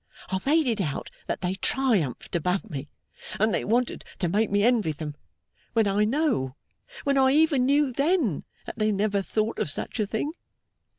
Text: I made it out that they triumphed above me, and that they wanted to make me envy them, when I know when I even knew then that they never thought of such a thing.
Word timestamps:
I 0.29 0.39
made 0.47 0.65
it 0.65 0.81
out 0.81 1.11
that 1.27 1.41
they 1.41 1.53
triumphed 1.53 2.35
above 2.35 2.67
me, 2.71 2.89
and 3.39 3.49
that 3.53 3.59
they 3.59 3.63
wanted 3.63 4.03
to 4.17 4.27
make 4.27 4.49
me 4.49 4.63
envy 4.63 4.93
them, 4.93 5.15
when 5.73 5.85
I 5.87 6.05
know 6.05 6.55
when 7.03 7.19
I 7.19 7.29
even 7.33 7.67
knew 7.67 7.91
then 7.91 8.43
that 8.65 8.79
they 8.79 8.91
never 8.91 9.21
thought 9.21 9.59
of 9.59 9.69
such 9.69 9.99
a 9.99 10.07
thing. 10.07 10.31